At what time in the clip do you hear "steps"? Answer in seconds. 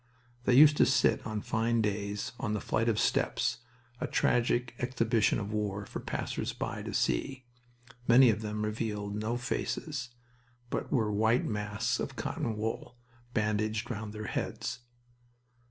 2.97-3.59